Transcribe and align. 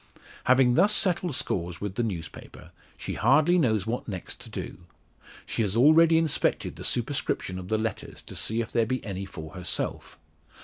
Having 0.45 0.73
thus 0.73 0.95
settled 0.95 1.35
scores 1.35 1.79
with 1.79 1.93
the 1.93 2.01
newspaper 2.01 2.71
she 2.97 3.13
hardly 3.13 3.59
knows 3.59 3.85
what 3.85 4.07
next 4.07 4.41
to 4.41 4.49
do. 4.49 4.79
She 5.45 5.61
has 5.61 5.77
already 5.77 6.17
inspected 6.17 6.75
the 6.75 6.83
superscription 6.83 7.59
of 7.59 7.67
the 7.67 7.77
letters, 7.77 8.23
to 8.23 8.35
see 8.35 8.61
if 8.61 8.71
there 8.71 8.87
be 8.87 9.05
any 9.05 9.25
for 9.25 9.51
herself. 9.53 10.17